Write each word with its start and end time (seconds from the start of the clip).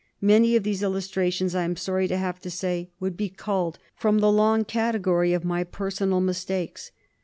Many 0.23 0.55
of 0.55 0.63
these 0.63 0.81
illustrations, 0.81 1.53
I 1.53 1.61
am 1.61 1.75
sorry 1.75 2.07
to 2.07 2.17
have 2.17 2.39
to 2.39 2.49
say, 2.49 2.89
would 2.99 3.15
be 3.15 3.29
culled 3.29 3.77
from 3.95 4.17
the 4.17 4.31
long 4.31 4.65
category 4.65 5.31
of 5.31 5.45
my 5.45 5.63
personal 5.63 6.19
mistakes. 6.21 6.89